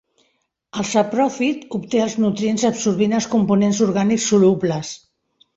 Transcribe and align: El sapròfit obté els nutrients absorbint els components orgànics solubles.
El 0.83 0.87
sapròfit 0.91 1.67
obté 1.79 2.01
els 2.05 2.17
nutrients 2.25 2.65
absorbint 2.71 3.15
els 3.21 3.31
components 3.37 3.83
orgànics 3.89 4.27
solubles. 4.33 4.95